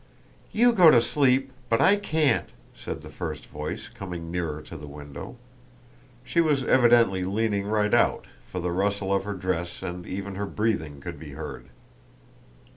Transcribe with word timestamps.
"You 0.51 0.73
go 0.73 0.89
to 0.89 0.99
sleep, 0.99 1.51
but 1.69 1.79
I 1.79 1.95
can't," 1.95 2.49
said 2.75 3.03
the 3.03 3.09
first 3.11 3.45
voice, 3.45 3.87
coming 3.87 4.31
nearer 4.31 4.59
to 4.63 4.75
the 4.75 4.87
window. 4.87 5.37
She 6.23 6.41
was 6.41 6.63
evidently 6.63 7.23
leaning 7.23 7.67
right 7.67 7.93
out, 7.93 8.25
for 8.47 8.59
the 8.59 8.71
rustle 8.71 9.13
of 9.13 9.25
her 9.25 9.35
dress 9.35 9.83
and 9.83 10.07
even 10.07 10.33
her 10.33 10.47
breathing 10.47 11.01
could 11.01 11.19
be 11.19 11.33
heard. 11.33 11.69